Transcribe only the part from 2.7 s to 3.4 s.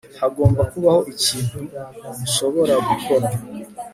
gukora